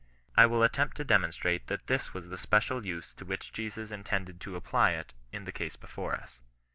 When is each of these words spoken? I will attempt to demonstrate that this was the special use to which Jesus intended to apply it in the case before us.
I 0.35 0.47
will 0.47 0.63
attempt 0.63 0.97
to 0.97 1.03
demonstrate 1.03 1.67
that 1.67 1.85
this 1.85 2.11
was 2.11 2.29
the 2.29 2.37
special 2.39 2.83
use 2.83 3.13
to 3.13 3.23
which 3.23 3.53
Jesus 3.53 3.91
intended 3.91 4.41
to 4.41 4.55
apply 4.55 4.93
it 4.93 5.13
in 5.31 5.43
the 5.45 5.51
case 5.51 5.75
before 5.75 6.15
us. 6.15 6.39